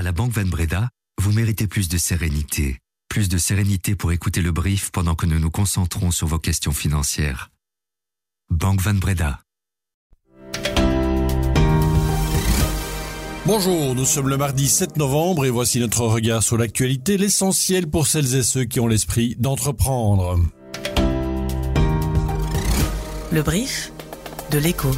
À 0.00 0.02
la 0.02 0.12
Banque 0.12 0.32
Van 0.32 0.46
Breda, 0.46 0.88
vous 1.20 1.30
méritez 1.30 1.66
plus 1.66 1.90
de 1.90 1.98
sérénité. 1.98 2.78
Plus 3.10 3.28
de 3.28 3.36
sérénité 3.36 3.94
pour 3.94 4.12
écouter 4.12 4.40
le 4.40 4.50
brief 4.50 4.90
pendant 4.92 5.14
que 5.14 5.26
nous 5.26 5.38
nous 5.38 5.50
concentrons 5.50 6.10
sur 6.10 6.26
vos 6.26 6.38
questions 6.38 6.72
financières. 6.72 7.50
Banque 8.48 8.80
Van 8.80 8.94
Breda. 8.94 9.40
Bonjour, 13.44 13.94
nous 13.94 14.06
sommes 14.06 14.30
le 14.30 14.38
mardi 14.38 14.68
7 14.70 14.96
novembre 14.96 15.44
et 15.44 15.50
voici 15.50 15.80
notre 15.80 16.06
regard 16.06 16.42
sur 16.42 16.56
l'actualité, 16.56 17.18
l'essentiel 17.18 17.86
pour 17.86 18.06
celles 18.06 18.36
et 18.36 18.42
ceux 18.42 18.64
qui 18.64 18.80
ont 18.80 18.86
l'esprit 18.86 19.36
d'entreprendre. 19.38 20.40
Le 23.30 23.42
brief 23.42 23.92
de 24.50 24.56
l'écho. 24.56 24.92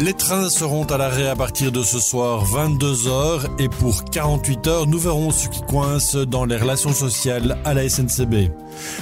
Les 0.00 0.12
trains 0.12 0.48
seront 0.48 0.84
à 0.84 0.96
l'arrêt 0.96 1.26
à 1.26 1.34
partir 1.34 1.72
de 1.72 1.82
ce 1.82 1.98
soir 1.98 2.44
22h 2.44 3.48
et 3.58 3.68
pour 3.68 4.04
48 4.04 4.66
heures, 4.68 4.86
nous 4.86 4.98
verrons 5.00 5.32
ce 5.32 5.48
qui 5.48 5.60
coince 5.62 6.14
dans 6.14 6.44
les 6.44 6.56
relations 6.56 6.92
sociales 6.92 7.58
à 7.64 7.74
la 7.74 7.88
SNCB. 7.88 8.52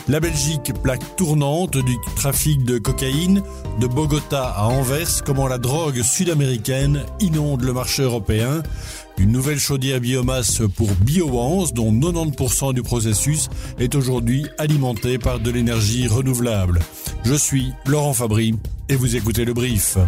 La 0.08 0.20
Belgique, 0.20 0.72
plaque 0.82 1.16
tournante 1.16 1.76
du 1.76 1.96
trafic 2.16 2.64
de 2.64 2.78
cocaïne, 2.78 3.42
de 3.78 3.86
Bogota 3.86 4.46
à 4.46 4.68
Anvers, 4.68 5.22
comment 5.22 5.46
la 5.46 5.58
drogue 5.58 6.00
sud-américaine 6.00 7.04
inonde 7.20 7.60
le 7.60 7.74
marché 7.74 8.02
européen. 8.02 8.62
Une 9.18 9.32
nouvelle 9.32 9.58
chaudière 9.58 10.00
biomasse 10.00 10.62
pour 10.76 10.88
Biowans, 11.02 11.66
dont 11.74 11.92
90% 11.92 12.72
du 12.72 12.82
processus 12.82 13.50
est 13.78 13.94
aujourd'hui 13.94 14.46
alimenté 14.56 15.18
par 15.18 15.40
de 15.40 15.50
l'énergie 15.50 16.08
renouvelable. 16.08 16.80
Je 17.22 17.34
suis 17.34 17.74
Laurent 17.84 18.14
Fabry 18.14 18.54
et 18.88 18.96
vous 18.96 19.14
écoutez 19.14 19.44
le 19.44 19.52
brief. 19.52 19.98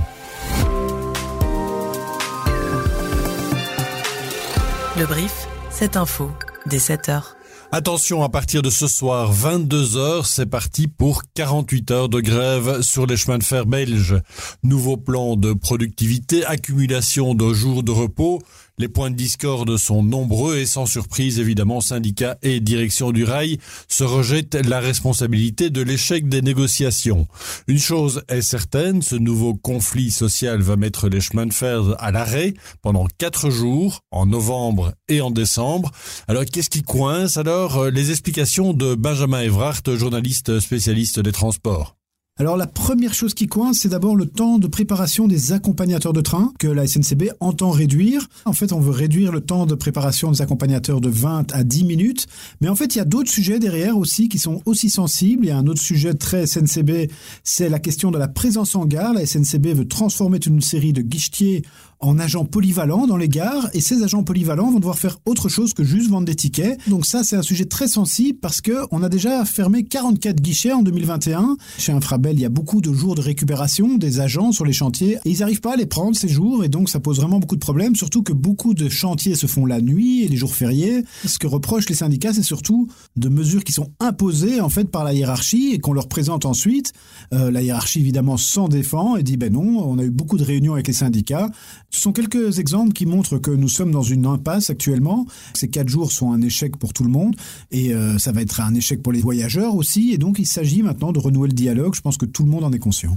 Le 4.99 5.07
brief, 5.07 5.47
cette 5.71 5.97
info, 5.97 6.29
dès 6.67 6.81
7 6.81 7.09
heures. 7.09 7.37
Attention, 7.71 8.25
à 8.25 8.29
partir 8.29 8.63
de 8.63 8.71
ce 8.71 8.89
soir, 8.89 9.31
22 9.31 9.97
heures, 9.97 10.27
c'est 10.27 10.47
parti 10.47 10.89
pour 10.89 11.23
48 11.35 11.91
heures 11.93 12.09
de 12.09 12.21
grève 12.21 12.81
sur 12.81 13.07
les 13.07 13.17
chemins 13.17 13.39
de 13.39 13.45
fer 13.45 13.65
belges. 13.65 14.17
Nouveau 14.65 14.97
plan 14.97 15.37
de 15.37 15.53
productivité, 15.53 16.45
accumulation 16.45 17.37
de 17.37 17.55
jours 17.55 17.85
de 17.85 17.93
repos, 17.93 18.41
les 18.79 18.89
points 18.89 19.11
de 19.11 19.17
discorde 19.17 19.77
sont 19.77 20.03
nombreux 20.03 20.59
et 20.59 20.67
sans 20.67 20.87
surprise, 20.87 21.39
évidemment, 21.39 21.81
syndicats 21.81 22.39
et 22.43 22.61
direction 22.61 23.11
du 23.11 23.25
rail 23.25 23.59
se 23.89 24.05
rejettent 24.05 24.55
la 24.55 24.81
responsabilité 24.81 25.71
de 25.71 25.83
l'échec 25.83 26.29
des 26.29 26.43
négociations. 26.43 27.27
Une 27.67 27.79
chose 27.79 28.23
est 28.29 28.43
certaine, 28.43 29.03
ce 29.03 29.17
nouveau 29.17 29.55
conflit 29.55 30.11
social 30.11 30.61
va 30.63 30.77
mettre 30.77 31.09
les 31.09 31.21
chemins 31.21 31.47
de 31.47 31.53
fer 31.53 31.95
à 31.99 32.11
l'arrêt 32.11 32.55
pendant 32.83 33.07
quatre 33.19 33.51
jours, 33.51 34.01
en 34.11 34.27
novembre 34.27 34.93
et 35.09 35.21
en 35.21 35.31
décembre. 35.31 35.91
Alors, 36.29 36.45
qu'est-ce 36.45 36.71
qui 36.71 36.83
coince 36.83 37.37
Alors, 37.37 37.87
les 37.91 38.11
explications 38.11 38.73
de 38.73 38.95
Benjamin 38.95 39.43
Evrart, 39.43 39.83
journaliste 39.97 40.61
spécialiste 40.61 41.21
des 41.21 41.33
transports? 41.33 41.98
Alors 42.41 42.57
la 42.57 42.69
première 42.69 43.15
chose 43.15 43.35
qui 43.35 43.49
coince, 43.49 43.81
c'est 43.81 43.89
d'abord 43.89 44.15
le 44.15 44.25
temps 44.25 44.61
de 44.61 44.69
préparation 44.69 45.27
des 45.27 45.51
accompagnateurs 45.51 46.13
de 46.13 46.21
train 46.21 46.53
que 46.61 46.69
la 46.69 46.87
SNCB 46.87 47.33
entend 47.41 47.71
réduire. 47.71 48.29
En 48.45 48.53
fait, 48.53 48.73
on 48.73 48.79
veut 48.79 48.93
réduire 48.93 49.33
le 49.33 49.41
temps 49.41 49.67
de 49.67 49.75
préparation 49.75 50.31
des 50.31 50.41
accompagnateurs 50.41 51.01
de 51.01 51.09
20 51.09 51.53
à 51.53 51.65
10 51.65 51.85
minutes. 51.85 52.29
Mais 52.61 52.69
en 52.69 52.77
fait, 52.77 52.95
il 52.95 52.99
y 52.99 53.01
a 53.01 53.05
d'autres 53.05 53.29
sujets 53.29 53.59
derrière 53.59 53.99
aussi 53.99 54.29
qui 54.29 54.39
sont 54.39 54.63
aussi 54.67 54.89
sensibles. 54.89 55.47
Il 55.47 55.49
y 55.49 55.51
a 55.51 55.59
un 55.59 55.67
autre 55.67 55.81
sujet 55.81 56.15
très 56.15 56.47
SNCB, 56.47 57.11
c'est 57.43 57.69
la 57.69 57.81
question 57.81 58.13
de 58.13 58.19
la 58.19 58.29
présence 58.29 58.77
en 58.77 58.87
gare. 58.87 59.15
La 59.15 59.27
SNCB 59.27 59.75
veut 59.75 59.89
transformer 59.89 60.39
une 60.47 60.61
série 60.61 60.93
de 60.93 61.03
guichetiers 61.03 61.65
en 62.01 62.19
agents 62.19 62.45
polyvalents 62.45 63.07
dans 63.07 63.17
les 63.17 63.29
gares 63.29 63.69
et 63.73 63.81
ces 63.81 64.03
agents 64.03 64.23
polyvalents 64.23 64.71
vont 64.71 64.79
devoir 64.79 64.99
faire 64.99 65.19
autre 65.27 65.49
chose 65.49 65.75
que 65.75 65.83
juste 65.83 66.11
vendre 66.11 66.27
des 66.27 66.35
tickets. 66.35 66.79
Donc 66.89 67.07
ça, 67.07 67.25
c'est 67.25 67.37
un 67.37 67.43
sujet 67.43 67.65
très 67.65 67.89
sensible 67.89 68.39
parce 68.41 68.61
que 68.61 68.87
on 68.93 69.03
a 69.03 69.09
déjà 69.09 69.45
fermé 69.45 69.85
44 69.85 70.41
guichets 70.41 70.73
en 70.73 70.83
2021. 70.83 71.57
Chez 71.79 71.93
Infrabel, 71.93 72.37
il 72.37 72.41
y 72.41 72.45
a 72.45 72.51
beaucoup 72.51 72.81
de 72.81 72.93
jours 72.93 73.15
de 73.15 73.21
récupération 73.21 73.97
des 73.97 74.21
agents 74.21 74.53
sur 74.53 74.65
les 74.65 74.73
chantiers 74.73 75.19
et 75.25 75.31
ils 75.31 75.41
n'arrivent 75.41 75.61
pas 75.61 75.75
à 75.75 75.77
les 75.77 75.87
prendre 75.87 76.17
ces 76.17 76.29
jours 76.29 76.65
et 76.65 76.69
donc 76.69 76.89
ça 76.89 77.01
pose 77.01 77.19
vraiment 77.19 77.41
beaucoup 77.41 77.57
de 77.57 77.61
problèmes, 77.61 77.97
surtout 77.97 78.23
que 78.23 78.33
beaucoup 78.33 78.75
de 78.75 78.89
chantiers 78.89 79.35
se 79.35 79.47
font 79.47 79.67
la 79.67 79.81
nuit 79.81 80.23
et 80.23 80.29
les 80.29 80.37
jours 80.37 80.55
fériés. 80.55 81.05
Ce 81.25 81.39
que 81.39 81.47
reprochent 81.47 81.89
les 81.89 81.97
syndicats, 81.97 82.33
c'est 82.33 82.43
surtout 82.43 82.89
de 83.17 83.29
mesures 83.29 83.65
qui 83.65 83.73
sont 83.73 83.91
imposées 83.99 84.61
en 84.61 84.69
fait 84.69 84.85
par 84.91 85.03
la 85.03 85.15
hiérarchie 85.15 85.73
et 85.73 85.79
qu'on 85.79 85.93
leur 85.93 86.09
présente 86.09 86.47
ensuite. 86.47 86.93
Euh, 87.35 87.51
la 87.51 87.63
hiérarchie 87.63 88.01
évidemment 88.01 88.37
s'en 88.37 88.69
défend 88.69 89.17
et 89.17 89.25
dit 89.25 89.37
ben 89.37 89.53
non, 89.53 89.83
on 89.85 89.99
a 89.99 90.05
eu 90.05 90.11
beaucoup 90.11 90.39
de 90.39 90.45
réunions 90.45 90.75
avec 90.75 90.87
les 90.87 90.93
syndicats 90.93 91.49
ce 91.91 92.01
sont 92.01 92.13
quelques 92.13 92.59
exemples 92.59 92.93
qui 92.93 93.07
montrent 93.07 93.39
que 93.39 93.51
nous 93.51 93.69
sommes 93.69 93.91
dans 93.91 94.03
une 94.03 94.27
impasse 94.27 94.71
actuellement. 94.71 95.27
Ces 95.55 95.69
quatre 95.69 95.89
jours 95.89 96.13
sont 96.13 96.33
un 96.33 96.41
échec 96.43 96.77
pour 96.77 96.93
tout 96.93 97.05
le 97.05 97.11
monde 97.11 97.35
et 97.71 97.95
euh, 97.95 98.19
ça 98.19 98.33
va 98.33 98.43
être 98.43 98.61
un 98.61 98.75
échec 98.75 99.03
pour 99.03 99.13
les 99.13 99.21
voyageurs 99.21 99.75
aussi. 99.75 100.13
Et 100.13 100.19
donc 100.19 100.39
il 100.39 100.47
s'agit 100.47 100.83
maintenant 100.83 101.13
de 101.13 101.19
renouer 101.19 101.49
le 101.49 101.55
dialogue. 101.55 101.95
Je 101.95 102.01
pense 102.01 102.17
que 102.17 102.27
tout 102.27 102.45
le 102.45 102.51
monde 102.51 102.65
en 102.65 102.73
est 102.73 102.79
conscient. 102.79 103.17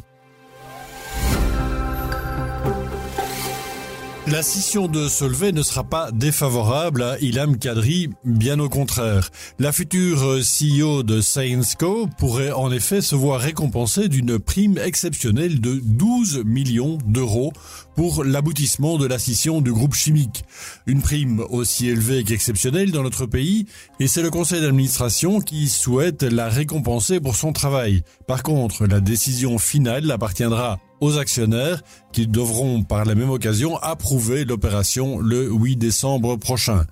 La 4.31 4.43
scission 4.43 4.87
de 4.87 5.09
Solvay 5.09 5.51
ne 5.51 5.61
sera 5.61 5.83
pas 5.83 6.09
défavorable 6.13 7.03
à 7.03 7.19
Ilham 7.19 7.57
Kadri, 7.57 8.09
bien 8.23 8.59
au 8.59 8.69
contraire. 8.69 9.29
La 9.59 9.73
future 9.73 10.39
CEO 10.39 11.03
de 11.03 11.19
Science 11.19 11.75
pourrait 12.17 12.53
en 12.53 12.71
effet 12.71 13.01
se 13.01 13.13
voir 13.13 13.41
récompensée 13.41 14.07
d'une 14.07 14.39
prime 14.39 14.77
exceptionnelle 14.77 15.59
de 15.59 15.81
12 15.83 16.43
millions 16.45 16.97
d'euros 17.05 17.51
pour 17.97 18.23
l'aboutissement 18.23 18.97
de 18.97 19.05
la 19.05 19.19
scission 19.19 19.59
du 19.59 19.73
groupe 19.73 19.95
chimique. 19.95 20.45
Une 20.87 21.01
prime 21.01 21.41
aussi 21.49 21.89
élevée 21.89 22.23
qu'exceptionnelle 22.23 22.91
dans 22.91 23.03
notre 23.03 23.25
pays, 23.25 23.65
et 23.99 24.07
c'est 24.07 24.21
le 24.21 24.31
conseil 24.31 24.61
d'administration 24.61 25.41
qui 25.41 25.67
souhaite 25.67 26.23
la 26.23 26.47
récompenser 26.47 27.19
pour 27.19 27.35
son 27.35 27.51
travail. 27.51 28.03
Par 28.27 28.43
contre, 28.43 28.85
la 28.85 29.01
décision 29.01 29.57
finale 29.57 30.09
appartiendra 30.09 30.79
aux 31.01 31.17
actionnaires 31.17 31.81
qui 32.13 32.27
devront 32.27 32.83
par 32.83 33.05
la 33.05 33.15
même 33.15 33.29
occasion 33.29 33.77
approuver 33.77 34.45
l'opération 34.45 35.19
le 35.19 35.49
8 35.51 35.75
décembre 35.75 36.37
prochain. 36.37 36.85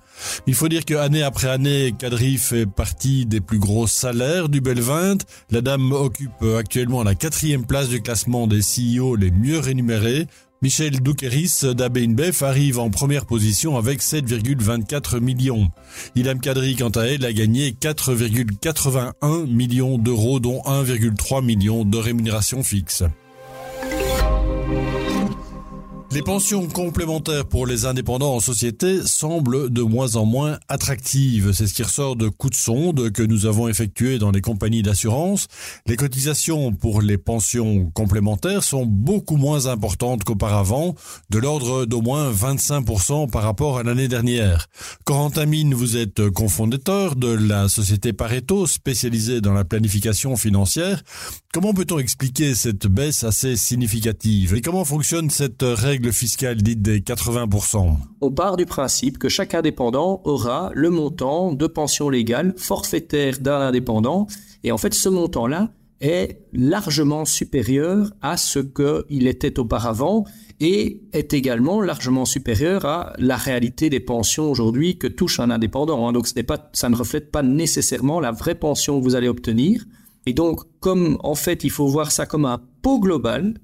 Il 0.46 0.54
faut 0.54 0.68
dire 0.68 0.84
que 0.84 0.94
année 0.94 1.22
après 1.22 1.48
année, 1.48 1.94
Kadri 1.98 2.36
fait 2.36 2.66
partie 2.66 3.24
des 3.24 3.40
plus 3.40 3.58
gros 3.58 3.86
salaires 3.86 4.48
du 4.48 4.60
Bel 4.60 4.80
20. 4.80 5.24
La 5.50 5.60
dame 5.60 5.92
occupe 5.92 6.44
actuellement 6.58 7.02
la 7.02 7.14
quatrième 7.14 7.64
place 7.64 7.88
du 7.88 8.02
classement 8.02 8.46
des 8.46 8.60
CEO 8.60 9.16
les 9.16 9.30
mieux 9.30 9.58
rémunérés. 9.58 10.26
Michel 10.62 11.00
Doukeris 11.00 11.62
d'Abeinbef 11.74 12.42
arrive 12.42 12.78
en 12.78 12.90
première 12.90 13.24
position 13.24 13.78
avec 13.78 14.02
7,24 14.02 15.18
millions. 15.18 15.70
Ilham 16.16 16.38
Kadri, 16.38 16.76
quant 16.76 16.90
à 16.90 17.04
elle, 17.04 17.24
a 17.24 17.32
gagné 17.32 17.70
4,81 17.70 19.46
millions 19.46 19.96
d'euros, 19.96 20.38
dont 20.38 20.60
1,3 20.66 21.42
million 21.42 21.86
de 21.86 21.96
rémunération 21.96 22.62
fixe. 22.62 23.04
Les 26.12 26.22
pensions 26.22 26.66
complémentaires 26.66 27.46
pour 27.46 27.68
les 27.68 27.84
indépendants 27.84 28.34
en 28.34 28.40
société 28.40 29.06
semblent 29.06 29.70
de 29.70 29.82
moins 29.82 30.16
en 30.16 30.24
moins 30.24 30.58
attractives. 30.68 31.52
C'est 31.52 31.68
ce 31.68 31.74
qui 31.74 31.84
ressort 31.84 32.16
de 32.16 32.28
coups 32.28 32.56
de 32.56 32.60
sonde 32.60 33.12
que 33.12 33.22
nous 33.22 33.46
avons 33.46 33.68
effectués 33.68 34.18
dans 34.18 34.32
les 34.32 34.40
compagnies 34.40 34.82
d'assurance. 34.82 35.46
Les 35.86 35.94
cotisations 35.94 36.72
pour 36.72 37.00
les 37.00 37.16
pensions 37.16 37.88
complémentaires 37.94 38.64
sont 38.64 38.86
beaucoup 38.86 39.36
moins 39.36 39.66
importantes 39.66 40.24
qu'auparavant, 40.24 40.96
de 41.30 41.38
l'ordre 41.38 41.84
d'au 41.84 42.00
moins 42.00 42.32
25% 42.32 43.30
par 43.30 43.44
rapport 43.44 43.78
à 43.78 43.84
l'année 43.84 44.08
dernière. 44.08 44.66
Corentin 45.04 45.46
Mine, 45.46 45.74
vous 45.74 45.96
êtes 45.96 46.28
cofondateur 46.30 47.14
de 47.14 47.28
la 47.28 47.68
société 47.68 48.12
Pareto, 48.12 48.66
spécialisée 48.66 49.40
dans 49.40 49.54
la 49.54 49.64
planification 49.64 50.34
financière. 50.34 51.04
Comment 51.52 51.72
peut-on 51.72 52.00
expliquer 52.00 52.56
cette 52.56 52.88
baisse 52.88 53.22
assez 53.22 53.56
significative? 53.56 54.54
Et 54.54 54.60
comment 54.60 54.84
fonctionne 54.84 55.30
cette 55.30 55.62
règle 55.62 55.99
fiscale 56.10 56.56
dite 56.56 56.82
des 56.82 57.00
80%. 57.00 57.96
On 58.20 58.30
part 58.30 58.56
du 58.56 58.66
principe 58.66 59.18
que 59.18 59.28
chaque 59.28 59.54
indépendant 59.54 60.22
aura 60.24 60.70
le 60.74 60.90
montant 60.90 61.52
de 61.52 61.66
pension 61.66 62.08
légale 62.08 62.54
forfaitaire 62.56 63.38
d'un 63.40 63.60
indépendant. 63.60 64.26
Et 64.64 64.72
en 64.72 64.78
fait, 64.78 64.94
ce 64.94 65.08
montant-là 65.08 65.70
est 66.00 66.40
largement 66.52 67.24
supérieur 67.24 68.10
à 68.22 68.36
ce 68.36 68.58
qu'il 68.58 69.26
était 69.26 69.58
auparavant 69.58 70.24
et 70.60 71.02
est 71.12 71.32
également 71.32 71.80
largement 71.80 72.24
supérieur 72.24 72.84
à 72.84 73.12
la 73.18 73.36
réalité 73.36 73.90
des 73.90 74.00
pensions 74.00 74.50
aujourd'hui 74.50 74.98
que 74.98 75.06
touche 75.06 75.40
un 75.40 75.50
indépendant. 75.50 76.08
Hein. 76.08 76.12
Donc 76.12 76.26
ce 76.26 76.40
pas, 76.40 76.70
ça 76.72 76.88
ne 76.88 76.96
reflète 76.96 77.30
pas 77.30 77.42
nécessairement 77.42 78.20
la 78.20 78.32
vraie 78.32 78.54
pension 78.54 78.98
que 78.98 79.04
vous 79.04 79.14
allez 79.14 79.28
obtenir. 79.28 79.84
Et 80.26 80.34
donc, 80.34 80.60
comme 80.80 81.18
en 81.22 81.34
fait, 81.34 81.64
il 81.64 81.70
faut 81.70 81.86
voir 81.86 82.12
ça 82.12 82.26
comme 82.26 82.44
un 82.44 82.60
pot 82.82 83.00
global, 83.00 83.54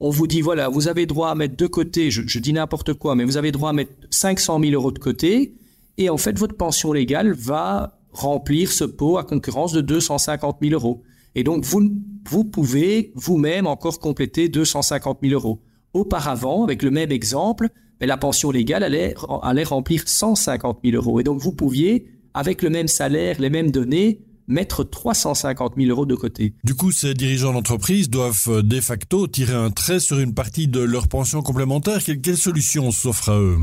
on 0.00 0.10
vous 0.10 0.26
dit, 0.26 0.40
voilà, 0.40 0.68
vous 0.68 0.88
avez 0.88 1.06
droit 1.06 1.30
à 1.30 1.34
mettre 1.34 1.56
de 1.56 1.66
côté, 1.66 2.10
je, 2.10 2.38
dis 2.38 2.52
n'importe 2.52 2.94
quoi, 2.94 3.14
mais 3.14 3.24
vous 3.24 3.36
avez 3.36 3.52
droit 3.52 3.70
à 3.70 3.72
mettre 3.72 3.92
500 4.10 4.60
000 4.60 4.72
euros 4.72 4.92
de 4.92 4.98
côté, 4.98 5.54
et 5.98 6.08
en 6.08 6.16
fait, 6.16 6.38
votre 6.38 6.56
pension 6.56 6.92
légale 6.92 7.32
va 7.32 7.98
remplir 8.10 8.72
ce 8.72 8.84
pot 8.84 9.18
à 9.18 9.24
concurrence 9.24 9.72
de 9.72 9.82
250 9.82 10.56
000 10.62 10.72
euros. 10.72 11.02
Et 11.34 11.44
donc, 11.44 11.64
vous, 11.64 11.90
vous 12.28 12.44
pouvez 12.44 13.12
vous-même 13.14 13.66
encore 13.66 14.00
compléter 14.00 14.48
250 14.48 15.18
000 15.22 15.34
euros. 15.34 15.60
Auparavant, 15.92 16.64
avec 16.64 16.82
le 16.82 16.90
même 16.90 17.12
exemple, 17.12 17.68
mais 18.00 18.06
la 18.06 18.16
pension 18.16 18.50
légale 18.50 18.82
allait, 18.82 19.14
allait 19.42 19.64
remplir 19.64 20.02
150 20.06 20.78
000 20.82 20.96
euros. 20.96 21.20
Et 21.20 21.24
donc 21.24 21.40
vous 21.40 21.52
pouviez, 21.52 22.06
avec 22.32 22.62
le 22.62 22.70
même 22.70 22.88
salaire, 22.88 23.40
les 23.40 23.50
mêmes 23.50 23.70
données, 23.70 24.20
mettre 24.50 24.84
350 24.84 25.74
000 25.76 25.88
euros 25.88 26.06
de 26.06 26.14
côté. 26.14 26.54
Du 26.64 26.74
coup, 26.74 26.92
ces 26.92 27.14
dirigeants 27.14 27.52
d'entreprise 27.52 28.10
doivent 28.10 28.48
euh, 28.48 28.62
de 28.62 28.80
facto 28.80 29.26
tirer 29.26 29.54
un 29.54 29.70
trait 29.70 30.00
sur 30.00 30.18
une 30.18 30.34
partie 30.34 30.68
de 30.68 30.80
leur 30.80 31.08
pension 31.08 31.40
complémentaire. 31.40 32.04
Quelle, 32.04 32.20
quelle 32.20 32.36
solution 32.36 32.90
s'offre 32.90 33.30
à 33.30 33.38
eux? 33.38 33.56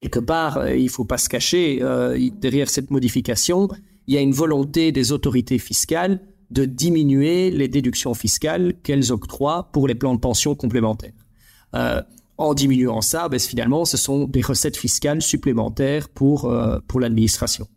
Quelque 0.00 0.18
part, 0.18 0.56
euh, 0.58 0.74
il 0.74 0.84
ne 0.84 0.90
faut 0.90 1.04
pas 1.04 1.18
se 1.18 1.28
cacher, 1.28 1.78
euh, 1.82 2.18
derrière 2.40 2.68
cette 2.68 2.90
modification, 2.90 3.68
il 4.06 4.14
y 4.14 4.18
a 4.18 4.20
une 4.20 4.32
volonté 4.32 4.90
des 4.90 5.12
autorités 5.12 5.58
fiscales 5.58 6.20
de 6.50 6.64
diminuer 6.64 7.50
les 7.50 7.68
déductions 7.68 8.14
fiscales 8.14 8.74
qu'elles 8.82 9.12
octroient 9.12 9.70
pour 9.72 9.86
les 9.86 9.94
plans 9.94 10.14
de 10.14 10.20
pension 10.20 10.54
complémentaires. 10.54 11.12
Euh, 11.74 12.02
en 12.38 12.54
diminuant 12.54 13.02
ça, 13.02 13.28
ben, 13.28 13.38
finalement, 13.38 13.84
ce 13.84 13.96
sont 13.96 14.26
des 14.26 14.40
recettes 14.40 14.76
fiscales 14.76 15.22
supplémentaires 15.22 16.08
pour, 16.08 16.46
euh, 16.46 16.78
pour 16.88 16.98
l'administration, 16.98 17.68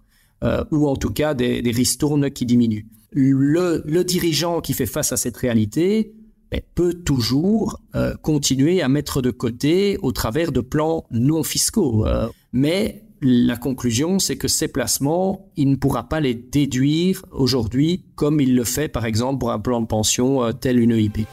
euh, 0.44 0.64
ou 0.72 0.88
en 0.88 0.96
tout 0.96 1.12
cas 1.12 1.34
des, 1.34 1.62
des 1.62 1.72
ristournes 1.72 2.30
qui 2.30 2.46
diminuent. 2.46 2.86
Le, 3.16 4.04
dirigeant 4.04 4.62
qui 4.62 4.74
fait 4.74 4.86
face 4.86 5.12
à 5.12 5.18
cette 5.18 5.38
réalité 5.38 6.14
ben, 6.52 6.62
peut 6.76 6.94
toujours 6.94 7.80
euh, 7.96 8.16
continuer 8.22 8.82
à 8.82 8.90
mettre 8.90 9.22
de 9.22 9.32
côté 9.32 9.98
au 10.02 10.12
travers 10.12 10.52
de 10.52 10.62
plans 10.62 11.06
non 11.12 11.44
fiscaux. 11.44 12.06
Euh, 12.06 12.28
mais 12.52 13.04
la 13.22 13.56
conclusion, 13.56 14.20
c'est 14.20 14.36
que 14.36 14.48
ces 14.48 14.68
placements, 14.68 15.52
il 15.56 15.70
ne 15.70 15.76
pourra 15.76 16.10
pas 16.10 16.20
les 16.20 16.34
déduire 16.34 17.24
aujourd'hui 17.32 18.04
comme 18.16 18.42
il 18.42 18.56
le 18.56 18.64
fait 18.64 18.88
par 18.88 19.06
exemple 19.06 19.40
pour 19.40 19.52
un 19.52 19.60
plan 19.60 19.82
de 19.82 19.88
pension 19.88 20.44
euh, 20.44 20.52
tel 20.52 20.80
une 20.80 20.92
EIP. 20.92 21.28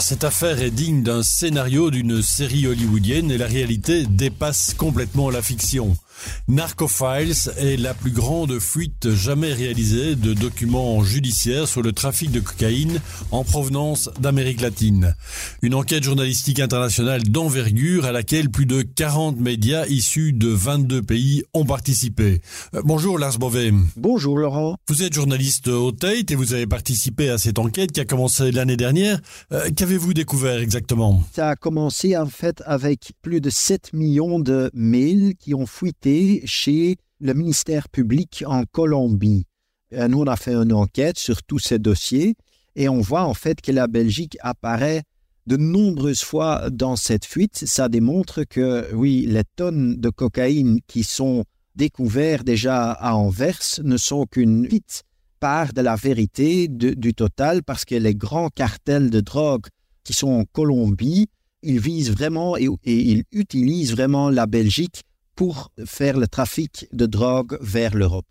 Cette 0.00 0.24
affaire 0.24 0.60
est 0.62 0.70
digne 0.70 1.02
d'un 1.02 1.22
scénario 1.22 1.90
d'une 1.90 2.22
série 2.22 2.66
hollywoodienne 2.66 3.30
et 3.30 3.38
la 3.38 3.46
réalité 3.46 4.04
dépasse 4.06 4.74
complètement 4.74 5.30
la 5.30 5.42
fiction. 5.42 5.96
Narcofiles 6.48 7.34
est 7.58 7.76
la 7.76 7.94
plus 7.94 8.10
grande 8.10 8.58
fuite 8.58 9.14
jamais 9.14 9.52
réalisée 9.52 10.16
de 10.16 10.34
documents 10.34 11.02
judiciaires 11.04 11.68
sur 11.68 11.82
le 11.82 11.92
trafic 11.92 12.30
de 12.30 12.40
cocaïne 12.40 13.00
en 13.30 13.44
provenance 13.44 14.10
d'Amérique 14.20 14.60
latine. 14.60 15.14
Une 15.62 15.74
enquête 15.74 16.04
journalistique 16.04 16.60
internationale 16.60 17.22
d'envergure 17.22 18.06
à 18.06 18.12
laquelle 18.12 18.50
plus 18.50 18.66
de 18.66 18.82
40 18.82 19.38
médias 19.38 19.86
issus 19.86 20.32
de 20.32 20.48
22 20.48 21.02
pays 21.02 21.44
ont 21.54 21.64
participé. 21.64 22.40
Euh, 22.74 22.82
bonjour 22.84 23.18
Lars 23.18 23.38
Beauvais. 23.38 23.72
Bonjour 23.96 24.38
Laurent. 24.38 24.76
Vous 24.88 25.02
êtes 25.02 25.14
journaliste 25.14 25.68
au 25.68 25.92
Tate 25.92 26.30
et 26.30 26.34
vous 26.34 26.54
avez 26.54 26.66
participé 26.66 27.28
à 27.30 27.38
cette 27.38 27.58
enquête 27.58 27.92
qui 27.92 28.00
a 28.00 28.04
commencé 28.04 28.50
l'année 28.52 28.76
dernière. 28.76 29.20
Euh, 29.52 29.68
Qu'avez-vous 29.76 30.14
découvert 30.14 30.58
exactement? 30.58 31.22
Ça 31.34 31.50
a 31.50 31.56
commencé 31.56 32.16
en 32.16 32.26
fait 32.26 32.62
avec 32.64 33.12
plus 33.22 33.40
de 33.40 33.50
7 33.50 33.92
millions 33.92 34.38
de 34.38 34.70
mails 34.74 35.34
qui 35.38 35.54
ont 35.54 35.66
fuité 35.66 36.07
chez 36.44 36.96
le 37.20 37.34
ministère 37.34 37.88
public 37.88 38.44
en 38.46 38.64
Colombie. 38.64 39.44
Euh, 39.92 40.08
nous, 40.08 40.20
on 40.20 40.26
a 40.26 40.36
fait 40.36 40.54
une 40.54 40.72
enquête 40.72 41.18
sur 41.18 41.42
tous 41.42 41.58
ces 41.58 41.78
dossiers 41.78 42.34
et 42.76 42.88
on 42.88 43.00
voit 43.00 43.24
en 43.24 43.34
fait 43.34 43.60
que 43.60 43.72
la 43.72 43.86
Belgique 43.86 44.36
apparaît 44.40 45.02
de 45.46 45.56
nombreuses 45.56 46.22
fois 46.22 46.70
dans 46.70 46.96
cette 46.96 47.24
fuite. 47.24 47.64
Ça 47.66 47.88
démontre 47.88 48.44
que, 48.44 48.94
oui, 48.94 49.26
les 49.26 49.44
tonnes 49.56 49.96
de 49.96 50.10
cocaïne 50.10 50.80
qui 50.86 51.04
sont 51.04 51.44
découvertes 51.74 52.44
déjà 52.44 52.92
à 52.92 53.14
Anvers 53.14 53.80
ne 53.82 53.96
sont 53.96 54.26
qu'une 54.26 54.64
petite 54.64 55.04
part 55.40 55.72
de 55.72 55.80
la 55.80 55.96
vérité 55.96 56.68
du 56.68 57.14
total 57.14 57.62
parce 57.62 57.84
que 57.84 57.94
les 57.94 58.14
grands 58.14 58.50
cartels 58.50 59.10
de 59.10 59.20
drogue 59.20 59.66
qui 60.04 60.12
sont 60.12 60.30
en 60.30 60.44
Colombie, 60.44 61.28
ils 61.62 61.80
visent 61.80 62.10
vraiment 62.10 62.56
et 62.56 62.68
ils 62.84 63.24
utilisent 63.32 63.92
vraiment 63.92 64.30
la 64.30 64.46
Belgique 64.46 65.02
pour 65.38 65.70
faire 65.86 66.18
le 66.18 66.26
trafic 66.26 66.88
de 66.92 67.06
drogue 67.06 67.58
vers 67.60 67.94
l'Europe. 67.94 68.26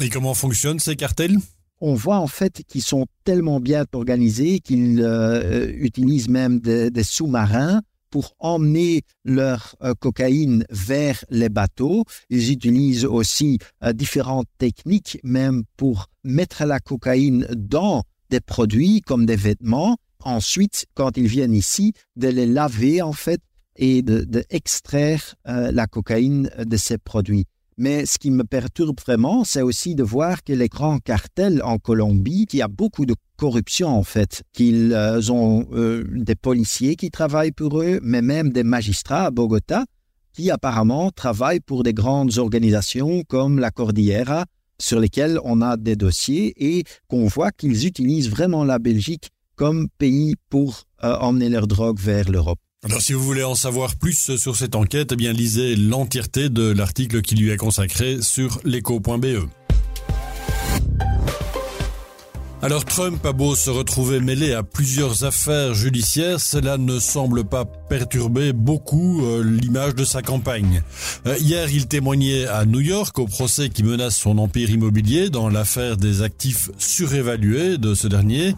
Et 0.00 0.08
comment 0.08 0.32
fonctionnent 0.32 0.78
ces 0.78 0.96
cartels? 0.96 1.36
On 1.82 1.92
voit 1.92 2.16
en 2.16 2.28
fait 2.28 2.62
qu'ils 2.66 2.82
sont 2.82 3.04
tellement 3.24 3.60
bien 3.60 3.84
organisés 3.92 4.60
qu'ils 4.60 5.02
euh, 5.02 5.70
utilisent 5.76 6.30
même 6.30 6.60
des, 6.60 6.90
des 6.90 7.02
sous-marins 7.02 7.82
pour 8.08 8.34
emmener 8.38 9.02
leur 9.26 9.76
euh, 9.82 9.92
cocaïne 9.92 10.64
vers 10.70 11.22
les 11.28 11.50
bateaux. 11.50 12.04
Ils 12.30 12.50
utilisent 12.50 13.04
aussi 13.04 13.58
euh, 13.84 13.92
différentes 13.92 14.48
techniques, 14.56 15.18
même 15.22 15.64
pour 15.76 16.06
mettre 16.24 16.64
la 16.64 16.80
cocaïne 16.80 17.46
dans 17.54 18.04
des 18.30 18.40
produits 18.40 19.02
comme 19.02 19.26
des 19.26 19.36
vêtements. 19.36 19.98
Ensuite, 20.24 20.86
quand 20.94 21.18
ils 21.18 21.28
viennent 21.28 21.54
ici, 21.54 21.92
de 22.16 22.28
les 22.28 22.46
laver 22.46 23.02
en 23.02 23.12
fait 23.12 23.42
et 23.78 24.02
d'extraire 24.02 25.34
de, 25.44 25.50
euh, 25.50 25.72
la 25.72 25.86
cocaïne 25.86 26.50
de 26.58 26.76
ces 26.76 26.98
produits. 26.98 27.44
Mais 27.78 28.06
ce 28.06 28.18
qui 28.18 28.30
me 28.30 28.44
perturbe 28.44 28.98
vraiment, 29.06 29.44
c'est 29.44 29.60
aussi 29.60 29.94
de 29.94 30.02
voir 30.02 30.42
que 30.42 30.52
les 30.52 30.68
grands 30.68 30.98
cartels 30.98 31.60
en 31.62 31.78
Colombie, 31.78 32.46
qu'il 32.46 32.60
y 32.60 32.62
a 32.62 32.68
beaucoup 32.68 33.04
de 33.04 33.14
corruption 33.36 33.88
en 33.88 34.02
fait, 34.02 34.44
qu'ils 34.54 34.94
euh, 34.94 35.20
ont 35.30 35.66
euh, 35.72 36.04
des 36.10 36.36
policiers 36.36 36.96
qui 36.96 37.10
travaillent 37.10 37.52
pour 37.52 37.82
eux, 37.82 38.00
mais 38.02 38.22
même 38.22 38.50
des 38.50 38.64
magistrats 38.64 39.26
à 39.26 39.30
Bogota 39.30 39.84
qui 40.32 40.50
apparemment 40.50 41.10
travaillent 41.10 41.60
pour 41.60 41.82
des 41.82 41.94
grandes 41.94 42.38
organisations 42.38 43.22
comme 43.26 43.58
la 43.58 43.70
Cordillera, 43.70 44.44
sur 44.78 45.00
lesquelles 45.00 45.38
on 45.44 45.62
a 45.62 45.78
des 45.78 45.96
dossiers 45.96 46.52
et 46.58 46.84
qu'on 47.08 47.26
voit 47.26 47.50
qu'ils 47.52 47.86
utilisent 47.86 48.28
vraiment 48.28 48.64
la 48.64 48.78
Belgique 48.78 49.30
comme 49.54 49.88
pays 49.96 50.34
pour 50.50 50.82
emmener 51.00 51.48
leur 51.48 51.66
drogue 51.66 51.98
vers 51.98 52.30
l'Europe. 52.30 52.58
Alors 52.84 53.00
si 53.00 53.14
vous 53.14 53.22
voulez 53.22 53.42
en 53.42 53.54
savoir 53.54 53.96
plus 53.96 54.36
sur 54.36 54.54
cette 54.54 54.74
enquête, 54.74 55.12
eh 55.12 55.16
bien 55.16 55.32
lisez 55.32 55.76
l'entièreté 55.76 56.48
de 56.48 56.70
l'article 56.70 57.22
qui 57.22 57.34
lui 57.34 57.50
est 57.50 57.56
consacré 57.56 58.18
sur 58.20 58.60
l'écho.be. 58.64 59.48
Alors 62.62 62.84
Trump 62.84 63.24
a 63.24 63.32
beau 63.32 63.54
se 63.54 63.70
retrouver 63.70 64.18
mêlé 64.18 64.52
à 64.52 64.62
plusieurs 64.62 65.24
affaires 65.24 65.74
judiciaires, 65.74 66.40
cela 66.40 66.78
ne 66.78 66.98
semble 66.98 67.44
pas 67.44 67.64
perturber 67.64 68.52
beaucoup 68.52 69.24
euh, 69.24 69.44
l'image 69.44 69.94
de 69.94 70.04
sa 70.04 70.22
campagne. 70.22 70.82
Euh, 71.26 71.36
hier, 71.38 71.70
il 71.70 71.86
témoignait 71.86 72.46
à 72.46 72.64
New 72.64 72.80
York 72.80 73.18
au 73.18 73.26
procès 73.26 73.68
qui 73.68 73.82
menace 73.82 74.16
son 74.16 74.38
empire 74.38 74.70
immobilier 74.70 75.28
dans 75.28 75.48
l'affaire 75.48 75.96
des 75.96 76.22
actifs 76.22 76.70
surévalués 76.78 77.78
de 77.78 77.94
ce 77.94 78.08
dernier. 78.08 78.54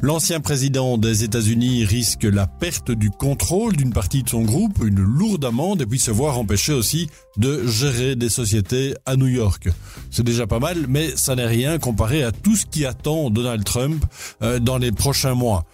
L'ancien 0.00 0.40
président 0.40 0.98
des 0.98 1.22
États-Unis 1.22 1.84
risque 1.84 2.24
la 2.24 2.46
perte 2.46 2.90
du 2.90 3.10
contrôle 3.10 3.76
d'une 3.76 3.92
partie 3.92 4.22
de 4.22 4.28
son 4.28 4.42
groupe, 4.42 4.82
une 4.84 5.00
lourde 5.00 5.44
amende 5.44 5.82
et 5.82 5.86
puis 5.86 5.98
se 5.98 6.10
voir 6.10 6.38
empêché 6.38 6.72
aussi 6.72 7.08
de 7.36 7.66
gérer 7.66 8.16
des 8.16 8.28
sociétés 8.28 8.94
à 9.06 9.16
New 9.16 9.28
York. 9.28 9.68
C'est 10.10 10.24
déjà 10.24 10.46
pas 10.46 10.58
mal, 10.58 10.86
mais 10.88 11.16
ça 11.16 11.36
n'est 11.36 11.46
rien 11.46 11.78
comparé 11.78 12.22
à 12.24 12.32
tout 12.32 12.56
ce 12.56 12.66
qui 12.66 12.84
attend 12.84 13.30
Donald 13.30 13.64
Trump 13.64 14.04
euh, 14.42 14.58
dans 14.58 14.78
les 14.78 14.92
prochains 14.92 15.34
mois 15.34 15.64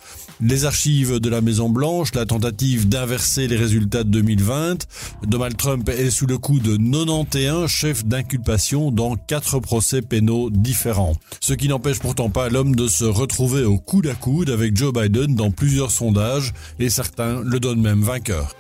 les 0.41 0.65
archives 0.65 1.21
de 1.21 1.29
la 1.29 1.41
Maison 1.41 1.69
Blanche, 1.69 2.15
la 2.15 2.27
tentative 2.27 2.89
d'inverser 2.89 3.49
les 3.49 3.57
résultats 3.57 4.05
de 4.05 4.11
2020. 4.11 4.87
Donald 5.27 5.57
Trump 5.57 5.89
est 5.89 6.11
sous 6.11 6.27
le 6.27 6.39
coup 6.39 6.61
de 6.61 6.77
91 6.77 7.69
chefs 7.69 8.05
d'inculpation 8.05 8.91
dans 8.91 9.17
quatre 9.17 9.59
procès 9.61 10.03
pénaux 10.03 10.51
différents. 10.51 11.17
Ce 11.41 11.55
qui 11.55 11.69
n'empêche 11.69 11.99
pourtant 11.99 12.31
pas 12.31 12.49
l'homme 12.49 12.77
de 12.77 12.89
se 12.89 13.05
retrouver 13.05 13.65
au 13.65 13.79
coude 13.79 14.07
à 14.07 14.15
coude 14.15 14.51
avec 14.51 14.77
Joe 14.77 14.93
Biden 14.93 15.35
dans 15.35 15.51
plusieurs 15.51 15.91
sondages 15.91 16.53
et 16.79 16.91
certains 16.91 17.43
le 17.43 17.61
donnent 17.61 17.83
même 17.83 18.03
vainqueur. 18.03 18.55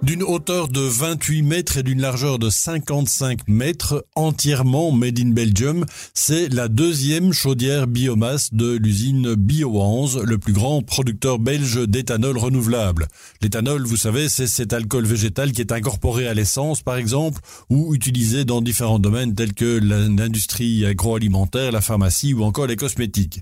D'une 0.00 0.22
hauteur 0.22 0.68
de 0.68 0.80
28 0.80 1.42
mètres 1.42 1.76
et 1.78 1.82
d'une 1.82 2.00
largeur 2.00 2.38
de 2.38 2.50
55 2.50 3.48
mètres, 3.48 4.06
entièrement 4.14 4.92
made 4.92 5.18
in 5.18 5.30
Belgium, 5.30 5.84
c'est 6.14 6.48
la 6.54 6.68
deuxième 6.68 7.32
chaudière 7.32 7.88
biomasse 7.88 8.54
de 8.54 8.76
l'usine 8.76 9.34
Bio11, 9.34 10.22
le 10.22 10.38
plus 10.38 10.52
grand 10.52 10.82
producteur 10.82 11.40
belge 11.40 11.84
d'éthanol 11.88 12.38
renouvelable. 12.38 13.08
L'éthanol, 13.42 13.84
vous 13.84 13.96
savez, 13.96 14.28
c'est 14.28 14.46
cet 14.46 14.72
alcool 14.72 15.04
végétal 15.04 15.50
qui 15.50 15.62
est 15.62 15.72
incorporé 15.72 16.28
à 16.28 16.34
l'essence, 16.34 16.80
par 16.80 16.96
exemple, 16.96 17.40
ou 17.68 17.92
utilisé 17.92 18.44
dans 18.44 18.60
différents 18.60 19.00
domaines 19.00 19.34
tels 19.34 19.52
que 19.52 19.80
l'industrie 19.80 20.86
agroalimentaire, 20.86 21.72
la 21.72 21.80
pharmacie 21.80 22.34
ou 22.34 22.44
encore 22.44 22.68
les 22.68 22.76
cosmétiques. 22.76 23.40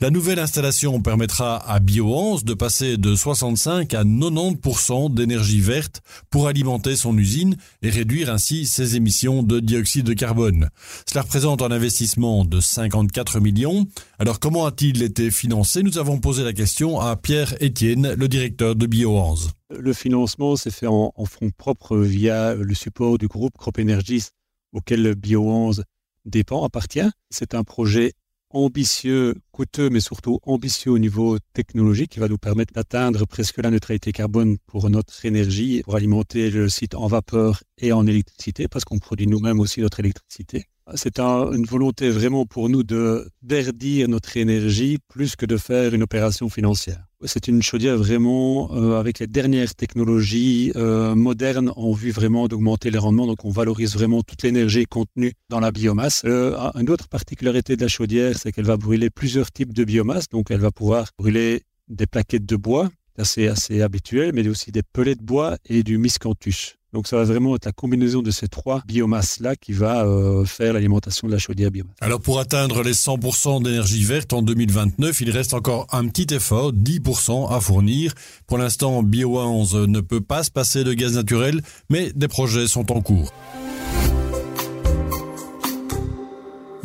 La 0.00 0.10
nouvelle 0.10 0.40
installation 0.40 1.00
permettra 1.00 1.58
à 1.58 1.78
Bio11 1.78 2.42
de 2.42 2.54
passer 2.54 2.96
de 2.96 3.14
65 3.14 3.94
à 3.94 4.02
90% 4.02 5.14
d'énergie 5.14 5.60
verte 5.60 5.91
pour 6.30 6.48
alimenter 6.48 6.96
son 6.96 7.16
usine 7.16 7.56
et 7.82 7.90
réduire 7.90 8.30
ainsi 8.30 8.66
ses 8.66 8.96
émissions 8.96 9.42
de 9.42 9.60
dioxyde 9.60 10.06
de 10.06 10.14
carbone. 10.14 10.68
Cela 11.08 11.22
représente 11.22 11.62
un 11.62 11.70
investissement 11.70 12.44
de 12.44 12.60
54 12.60 13.40
millions. 13.40 13.86
Alors 14.18 14.40
comment 14.40 14.66
a-t-il 14.66 15.02
été 15.02 15.30
financé? 15.30 15.82
Nous 15.82 15.98
avons 15.98 16.18
posé 16.18 16.42
la 16.44 16.52
question 16.52 17.00
à 17.00 17.16
Pierre 17.16 17.54
Etienne, 17.62 18.14
le 18.14 18.28
directeur 18.28 18.76
de 18.76 18.86
Bio11. 18.86 19.50
Le 19.70 19.92
financement 19.92 20.56
s'est 20.56 20.70
fait 20.70 20.86
en, 20.86 21.12
fonds 21.24 21.50
propres 21.56 21.98
via 21.98 22.54
le 22.54 22.74
support 22.74 23.18
du 23.18 23.26
groupe 23.26 23.56
Crop 23.56 23.78
Energies 23.78 24.28
auquel 24.72 25.12
Bio11 25.12 25.82
dépend, 26.24 26.64
appartient. 26.64 27.10
C'est 27.30 27.54
un 27.54 27.64
projet 27.64 28.12
ambitieux, 28.52 29.34
coûteux, 29.50 29.90
mais 29.90 30.00
surtout 30.00 30.38
ambitieux 30.42 30.92
au 30.92 30.98
niveau 30.98 31.38
technologique 31.52 32.12
qui 32.12 32.20
va 32.20 32.28
nous 32.28 32.38
permettre 32.38 32.72
d'atteindre 32.72 33.26
presque 33.26 33.58
la 33.58 33.70
neutralité 33.70 34.12
carbone 34.12 34.58
pour 34.66 34.88
notre 34.90 35.24
énergie, 35.24 35.82
pour 35.84 35.96
alimenter 35.96 36.50
le 36.50 36.68
site 36.68 36.94
en 36.94 37.06
vapeur 37.06 37.62
et 37.78 37.92
en 37.92 38.06
électricité, 38.06 38.68
parce 38.68 38.84
qu'on 38.84 38.98
produit 38.98 39.26
nous-mêmes 39.26 39.60
aussi 39.60 39.80
notre 39.80 40.00
électricité. 40.00 40.66
C'est 40.94 41.20
une 41.20 41.64
volonté 41.64 42.10
vraiment 42.10 42.44
pour 42.44 42.68
nous 42.68 42.82
de 42.82 43.28
verdir 43.42 44.08
notre 44.08 44.36
énergie 44.36 44.98
plus 45.08 45.36
que 45.36 45.46
de 45.46 45.56
faire 45.56 45.94
une 45.94 46.02
opération 46.02 46.48
financière. 46.48 47.04
C'est 47.24 47.46
une 47.46 47.62
chaudière 47.62 47.96
vraiment 47.96 48.74
euh, 48.74 48.98
avec 48.98 49.20
les 49.20 49.28
dernières 49.28 49.74
technologies 49.76 50.72
euh, 50.74 51.14
modernes 51.14 51.72
en 51.76 51.92
vue 51.92 52.10
vraiment 52.10 52.48
d'augmenter 52.48 52.90
les 52.90 52.98
rendements. 52.98 53.28
Donc 53.28 53.44
on 53.44 53.50
valorise 53.50 53.94
vraiment 53.94 54.22
toute 54.22 54.42
l'énergie 54.42 54.86
contenue 54.86 55.32
dans 55.48 55.60
la 55.60 55.70
biomasse. 55.70 56.22
Euh, 56.24 56.56
une 56.74 56.90
autre 56.90 57.08
particularité 57.08 57.76
de 57.76 57.82
la 57.82 57.88
chaudière, 57.88 58.36
c'est 58.36 58.50
qu'elle 58.50 58.64
va 58.64 58.76
brûler 58.76 59.08
plusieurs 59.08 59.52
types 59.52 59.72
de 59.72 59.84
biomasse. 59.84 60.28
Donc 60.28 60.50
elle 60.50 60.60
va 60.60 60.72
pouvoir 60.72 61.08
brûler 61.16 61.62
des 61.88 62.06
plaquettes 62.06 62.46
de 62.46 62.56
bois, 62.56 62.90
assez, 63.16 63.46
assez 63.46 63.82
habituel, 63.82 64.32
mais 64.34 64.46
aussi 64.48 64.72
des 64.72 64.82
pellets 64.82 65.14
de 65.14 65.22
bois 65.22 65.58
et 65.66 65.84
du 65.84 65.98
miscanthus. 65.98 66.76
Donc 66.92 67.06
ça 67.06 67.16
va 67.16 67.24
vraiment 67.24 67.56
être 67.56 67.64
la 67.64 67.72
combinaison 67.72 68.20
de 68.20 68.30
ces 68.30 68.48
trois 68.48 68.82
biomasses-là 68.86 69.56
qui 69.56 69.72
va 69.72 70.04
euh, 70.04 70.44
faire 70.44 70.74
l'alimentation 70.74 71.26
de 71.26 71.32
la 71.32 71.38
chaudière 71.38 71.70
biomasse. 71.70 71.94
Alors 72.00 72.20
pour 72.20 72.38
atteindre 72.38 72.82
les 72.82 72.92
100% 72.92 73.62
d'énergie 73.62 74.04
verte 74.04 74.32
en 74.32 74.42
2029, 74.42 75.20
il 75.22 75.30
reste 75.30 75.54
encore 75.54 75.86
un 75.92 76.06
petit 76.08 76.34
effort, 76.34 76.72
10% 76.72 77.50
à 77.50 77.60
fournir. 77.60 78.12
Pour 78.46 78.58
l'instant, 78.58 79.02
Bio11 79.02 79.86
ne 79.86 80.00
peut 80.00 80.20
pas 80.20 80.42
se 80.42 80.50
passer 80.50 80.84
de 80.84 80.92
gaz 80.92 81.14
naturel, 81.14 81.62
mais 81.88 82.12
des 82.14 82.28
projets 82.28 82.66
sont 82.66 82.92
en 82.92 83.00
cours. 83.00 83.32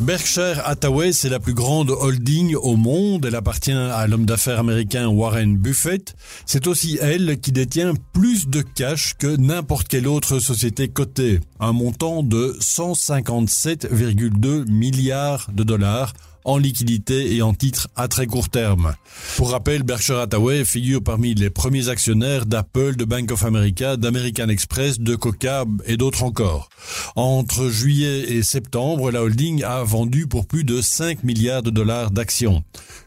Berkshire 0.00 0.62
Hathaway, 0.64 1.12
c'est 1.12 1.28
la 1.28 1.40
plus 1.40 1.54
grande 1.54 1.90
holding 1.90 2.54
au 2.54 2.76
monde. 2.76 3.26
Elle 3.26 3.34
appartient 3.34 3.72
à 3.72 4.06
l'homme 4.06 4.26
d'affaires 4.26 4.60
américain 4.60 5.08
Warren 5.08 5.56
Buffett. 5.56 6.14
C'est 6.46 6.68
aussi 6.68 7.00
elle 7.02 7.40
qui 7.40 7.50
détient 7.50 7.94
plus 8.12 8.48
de 8.48 8.62
cash 8.62 9.14
que 9.18 9.36
n'importe 9.36 9.88
quelle 9.88 10.06
autre 10.06 10.38
société 10.38 10.86
cotée. 10.88 11.40
Un 11.58 11.72
montant 11.72 12.22
de 12.22 12.56
157,2 12.60 14.70
milliards 14.70 15.50
de 15.52 15.64
dollars 15.64 16.12
en 16.48 16.56
liquidité 16.56 17.36
et 17.36 17.42
en 17.42 17.52
titres 17.52 17.88
à 17.94 18.08
très 18.08 18.26
court 18.26 18.48
terme. 18.48 18.94
Pour 19.36 19.50
rappel, 19.50 19.82
Berkshire 19.82 20.18
Hathaway 20.18 20.64
figure 20.64 21.02
parmi 21.02 21.34
les 21.34 21.50
premiers 21.50 21.90
actionnaires 21.90 22.46
d'Apple, 22.46 22.96
de 22.96 23.04
Bank 23.04 23.30
of 23.30 23.44
America, 23.44 23.98
d'American 23.98 24.48
Express, 24.48 24.98
de 24.98 25.14
Coca 25.14 25.66
et 25.84 25.98
d'autres 25.98 26.22
encore. 26.22 26.70
Entre 27.16 27.68
juillet 27.68 28.32
et 28.32 28.42
septembre, 28.42 29.10
la 29.10 29.22
holding 29.22 29.62
a 29.62 29.82
vendu 29.84 30.26
pour 30.26 30.46
plus 30.46 30.64
de 30.64 30.80
5 30.80 31.22
milliards 31.22 31.62
de 31.62 31.70
dollars 31.70 32.10
d'actions. 32.10 32.64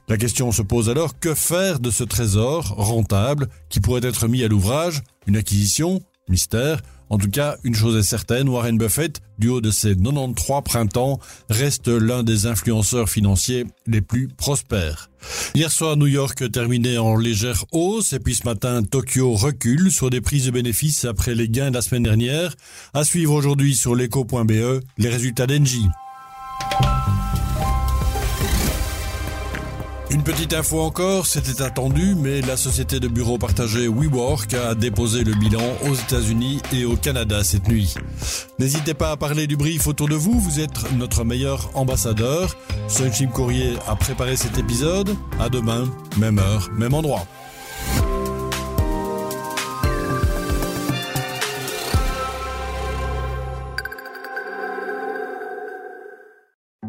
La 0.08 0.18
question 0.18 0.52
se 0.52 0.62
pose 0.62 0.90
alors 0.90 1.18
que 1.18 1.34
faire 1.34 1.80
de 1.80 1.90
ce 1.90 2.04
trésor 2.04 2.68
rentable 2.78 3.48
qui 3.70 3.80
pourrait 3.80 4.06
être 4.06 4.28
mis 4.28 4.44
à 4.44 4.48
l'ouvrage? 4.48 5.02
Une 5.26 5.38
acquisition? 5.38 6.00
Mystère 6.30 6.82
en 7.12 7.18
tout 7.18 7.30
cas, 7.30 7.58
une 7.66 7.76
chose 7.76 7.98
est 7.98 8.08
certaine, 8.08 8.48
Warren 8.48 8.78
Buffett, 8.78 9.20
du 9.38 9.50
haut 9.50 9.60
de 9.60 9.70
ses 9.70 9.98
93 9.98 10.64
printemps, 10.64 11.20
reste 11.50 11.90
l'un 11.90 12.24
des 12.24 12.46
influenceurs 12.46 13.10
financiers 13.10 13.66
les 13.86 14.00
plus 14.00 14.30
prospères. 14.30 15.10
Hier 15.54 15.70
soir, 15.70 15.98
New 15.98 16.08
York 16.08 16.50
terminait 16.50 16.98
en 16.98 17.18
légère 17.18 17.66
hausse 17.74 18.14
et 18.14 18.20
puis 18.20 18.34
ce 18.34 18.46
matin, 18.46 18.82
Tokyo 18.82 19.34
recule 19.34 19.92
sur 19.92 20.10
des 20.10 20.22
prises 20.22 20.46
de 20.46 20.52
bénéfices 20.52 21.04
après 21.04 21.36
les 21.36 21.50
gains 21.50 21.70
de 21.70 21.76
la 21.76 21.82
semaine 21.82 22.04
dernière. 22.04 22.56
À 22.94 23.04
suivre 23.04 23.34
aujourd'hui 23.34 23.76
sur 23.76 23.94
l'éco.be 23.94 24.82
les 24.98 25.10
résultats 25.10 25.48
d'Engie. 25.48 25.90
Une 30.12 30.24
petite 30.24 30.54
info 30.54 30.82
encore, 30.82 31.26
c'était 31.26 31.62
attendu, 31.62 32.16
mais 32.16 32.42
la 32.42 32.58
société 32.58 33.00
de 33.00 33.08
bureaux 33.08 33.38
partagés 33.38 33.88
WeWork 33.88 34.54
a 34.56 34.76
déposé 34.76 35.24
le 35.24 35.34
bilan 35.34 35.62
aux 35.90 35.96
États-Unis 35.96 36.62
et 36.74 36.84
au 36.84 36.98
Canada 36.98 37.46
cette 37.46 37.70
nuit. 37.70 37.96
N'hésitez 38.60 38.94
pas 38.94 39.12
à 39.12 39.18
parler 39.18 39.48
du 39.48 39.56
brief 39.56 39.88
autour 39.88 40.10
de 40.10 40.16
vous, 40.16 40.38
vous 40.38 40.60
êtes 40.60 40.92
notre 40.98 41.24
meilleur 41.24 41.70
ambassadeur. 41.76 42.58
Sunshim 42.90 43.30
Courrier 43.30 43.76
a 43.88 43.96
préparé 43.96 44.36
cet 44.36 44.58
épisode. 44.58 45.16
À 45.40 45.48
demain, 45.48 45.90
même 46.18 46.40
heure, 46.40 46.70
même 46.74 46.94
endroit. 46.94 47.26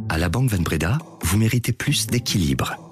À 0.08 0.18
la 0.18 0.28
Banque 0.28 0.50
Van 0.50 0.62
Breda, 0.62 0.98
vous 1.22 1.38
méritez 1.38 1.72
plus 1.72 2.08
d'équilibre 2.08 2.91